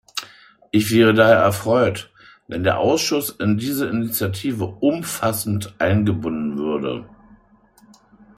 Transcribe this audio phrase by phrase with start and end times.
[0.71, 2.11] Ich wäre daher erfreut,
[2.47, 7.07] wenn der Ausschuss in diese Initiative umfassend eingebunden würde.